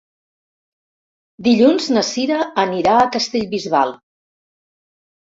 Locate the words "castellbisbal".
3.17-3.95